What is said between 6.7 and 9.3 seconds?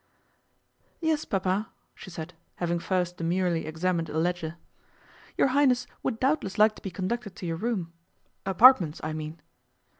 to be conducted to your room apartments I